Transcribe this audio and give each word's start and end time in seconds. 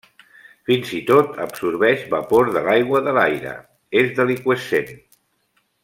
Fins 0.69 0.93
i 0.99 1.01
tot 1.09 1.35
absorbeix 1.43 2.01
vapor 2.15 2.49
d'aigua 2.57 3.03
de 3.09 3.15
l'aire, 3.19 3.53
és 4.05 4.11
deliqüescent. 4.23 4.91